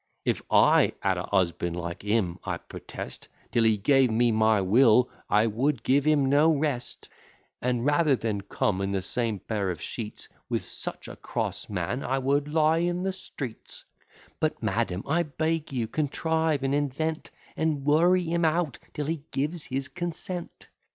If 0.25 0.41
I 0.49 0.93
had 1.01 1.19
a 1.19 1.27
husband 1.27 1.75
like 1.77 2.01
him, 2.01 2.39
I 2.43 2.57
purtest, 2.57 3.27
Till 3.51 3.63
he 3.63 3.77
gave 3.77 4.09
me 4.09 4.31
my 4.31 4.59
will, 4.59 5.11
I 5.29 5.45
would 5.45 5.83
give 5.83 6.05
him 6.05 6.25
no 6.27 6.49
rest; 6.51 7.07
And, 7.61 7.85
rather 7.85 8.15
than 8.15 8.41
come 8.41 8.81
in 8.81 8.93
the 8.93 9.03
same 9.03 9.37
pair 9.37 9.69
of 9.69 9.79
sheets 9.79 10.27
With 10.49 10.65
such 10.65 11.07
a 11.07 11.15
cross 11.15 11.69
man, 11.69 12.03
I 12.03 12.17
would 12.17 12.47
lie 12.47 12.79
in 12.79 13.03
the 13.03 13.13
streets: 13.13 13.85
But, 14.39 14.63
madam, 14.63 15.03
I 15.05 15.21
beg 15.21 15.71
you, 15.71 15.87
contrive 15.87 16.63
and 16.63 16.73
invent, 16.73 17.29
And 17.55 17.85
worry 17.85 18.23
him 18.23 18.43
out, 18.43 18.79
till 18.95 19.05
he 19.05 19.21
gives 19.29 19.65
his 19.65 19.87
consent. 19.87 20.67